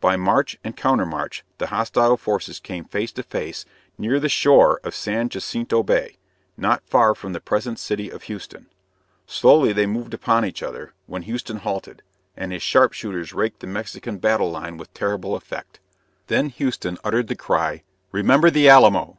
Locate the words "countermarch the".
0.76-1.68